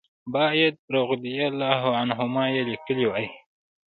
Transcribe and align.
باید 0.33 0.75
رضی 0.97 1.35
الله 1.49 1.81
عنهما 2.01 2.43
یې 2.53 2.61
لیکلي 2.71 3.05
وای. 3.07 3.27